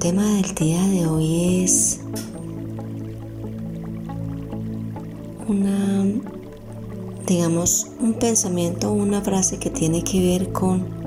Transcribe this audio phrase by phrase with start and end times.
[0.00, 2.00] tema del día de hoy es
[5.46, 6.06] una,
[7.26, 11.00] digamos, un pensamiento, una frase que tiene que ver con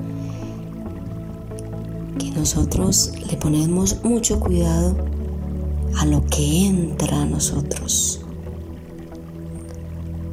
[2.36, 4.94] nosotros le ponemos mucho cuidado
[5.96, 8.20] a lo que entra a nosotros.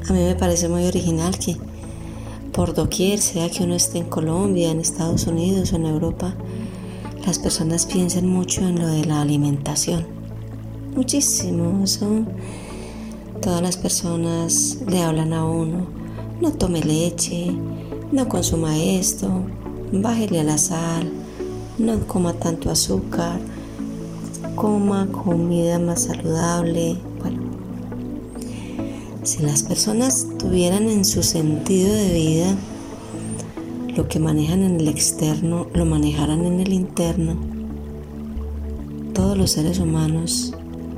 [0.08, 1.58] A mí me parece muy original que
[2.52, 6.36] por doquier, sea que uno esté en Colombia, en Estados Unidos o en Europa,
[7.26, 10.06] las personas piensen mucho en lo de la alimentación.
[10.96, 11.86] Muchísimo.
[13.42, 15.88] todas las personas le hablan a uno,
[16.42, 17.56] no tome leche,
[18.12, 19.30] no consuma esto,
[19.92, 21.12] bájele a la sal,
[21.78, 23.40] no coma tanto azúcar,
[24.56, 26.98] coma comida más saludable.
[27.20, 27.42] Bueno,
[29.24, 32.56] si las personas tuvieran en su sentido de vida
[33.96, 37.36] lo que manejan en el externo, lo manejaran en el interno,
[39.14, 40.54] todos los seres humanos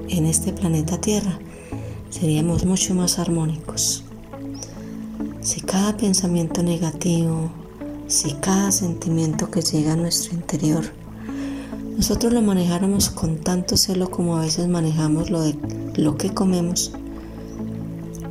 [0.10, 1.40] en este planeta Tierra
[2.10, 4.04] seríamos mucho más armónicos.
[5.42, 7.50] Si cada pensamiento negativo,
[8.08, 10.86] si cada sentimiento que llega a nuestro interior,
[11.98, 15.56] nosotros lo manejáramos con tanto celo como a veces manejamos lo de
[15.96, 16.94] lo que comemos,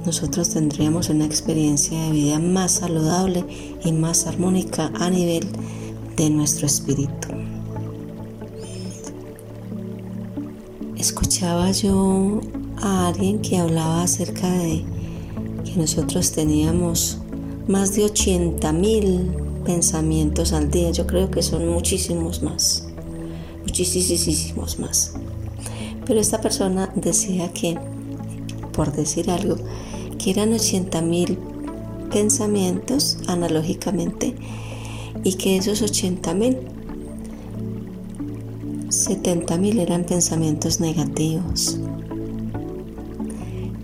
[0.05, 3.45] nosotros tendríamos una experiencia de vida más saludable
[3.84, 5.47] y más armónica a nivel
[6.17, 7.28] de nuestro espíritu.
[10.96, 12.41] Escuchaba yo
[12.77, 14.85] a alguien que hablaba acerca de
[15.64, 17.18] que nosotros teníamos
[17.68, 19.30] más de 80 mil
[19.64, 20.91] pensamientos al día.
[20.91, 22.89] Yo creo que son muchísimos más,
[23.62, 25.14] muchísimos más.
[26.07, 27.79] Pero esta persona decía que,
[28.72, 29.56] por decir algo,
[30.18, 31.38] que eran 80 mil
[32.10, 34.34] pensamientos analógicamente
[35.24, 36.58] y que esos 80 mil,
[38.88, 41.78] 70 mil eran pensamientos negativos.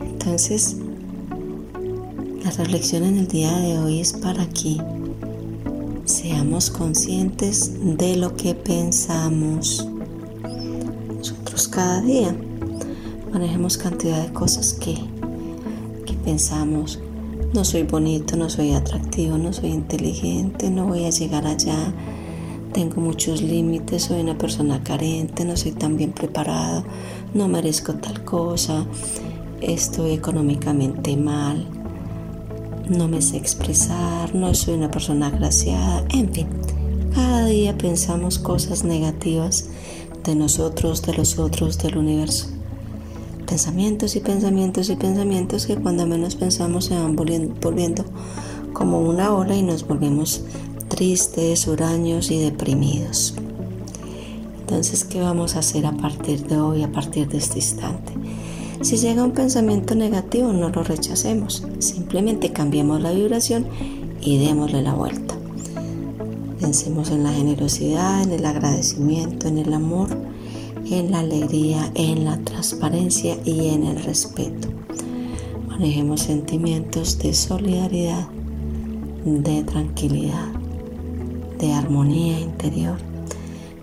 [0.00, 0.76] Entonces,
[2.44, 4.76] la reflexión en el día de hoy es para que
[6.04, 9.86] seamos conscientes de lo que pensamos.
[11.16, 12.34] Nosotros cada día
[13.32, 14.94] manejemos cantidad de cosas que,
[16.06, 17.00] que pensamos.
[17.54, 21.94] No soy bonito, no soy atractivo, no soy inteligente, no voy a llegar allá.
[22.72, 26.84] Tengo muchos límites, soy una persona carente, no soy tan bien preparado,
[27.34, 28.86] no merezco tal cosa,
[29.60, 31.66] estoy económicamente mal
[32.88, 36.46] no me sé expresar, no soy una persona agraciada, en fin,
[37.14, 39.68] cada día pensamos cosas negativas
[40.24, 42.48] de nosotros, de los otros, del universo.
[43.48, 48.04] Pensamientos y pensamientos y pensamientos que cuando menos pensamos se van volviendo
[48.74, 50.42] como una ola y nos volvemos
[50.88, 53.34] tristes, huraños y deprimidos.
[54.60, 58.12] Entonces, ¿qué vamos a hacer a partir de hoy, a partir de este instante?
[58.82, 63.66] Si llega un pensamiento negativo, no lo rechacemos, simplemente cambiemos la vibración
[64.20, 65.34] y démosle la vuelta.
[66.60, 70.10] Pensemos en la generosidad, en el agradecimiento, en el amor,
[70.90, 74.68] en la alegría, en la transparencia y en el respeto.
[75.68, 78.28] Manejemos sentimientos de solidaridad,
[79.24, 80.48] de tranquilidad,
[81.58, 82.98] de armonía interior.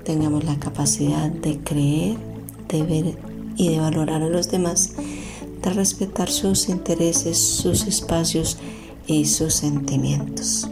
[0.04, 2.18] Tengamos la capacidad de creer,
[2.70, 3.18] de ver
[3.56, 4.94] y de valorar a los demás,
[5.62, 8.58] de respetar sus intereses, sus espacios
[9.08, 10.70] y sus sentimientos.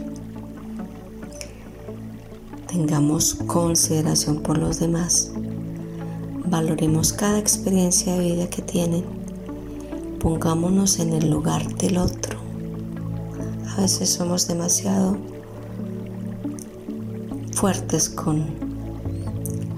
[2.66, 5.30] Tengamos consideración por los demás.
[6.54, 9.02] Valoremos cada experiencia de vida que tienen.
[10.20, 12.38] Pongámonos en el lugar del otro.
[13.70, 15.16] A veces somos demasiado
[17.54, 18.44] fuertes con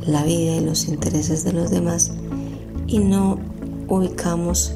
[0.07, 2.13] la vida y los intereses de los demás
[2.87, 3.39] y no
[3.89, 4.75] ubicamos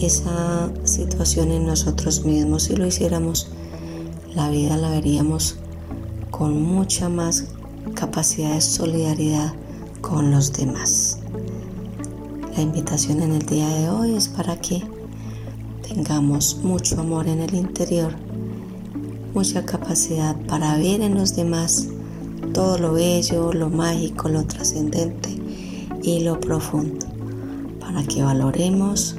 [0.00, 2.64] esa situación en nosotros mismos.
[2.64, 3.46] Si lo hiciéramos,
[4.34, 5.54] la vida la veríamos
[6.32, 7.44] con mucha más
[7.94, 9.54] capacidad de solidaridad
[10.02, 11.01] con los demás.
[12.56, 14.82] La invitación en el día de hoy es para que
[15.86, 18.14] tengamos mucho amor en el interior
[19.34, 21.88] mucha capacidad para ver en los demás
[22.52, 25.30] todo lo bello, lo mágico, lo trascendente
[26.02, 27.06] y lo profundo,
[27.80, 29.16] para que valoremos,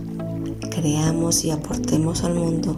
[0.69, 2.77] creamos y aportemos al mundo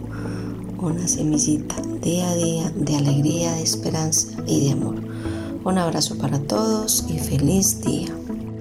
[0.78, 4.96] una semillita día a día de alegría, de esperanza y de amor.
[5.64, 8.08] Un abrazo para todos y feliz día.